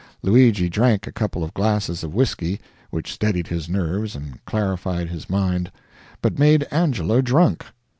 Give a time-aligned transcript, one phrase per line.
[0.23, 2.59] Luigi drank a couple of glasses of whisky
[2.89, 5.71] which steadied his nerves and clarified his mind,
[6.23, 7.65] but made Angelo drunk.